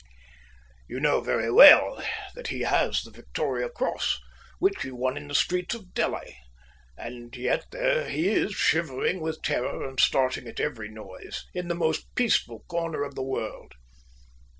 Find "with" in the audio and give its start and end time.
9.19-9.43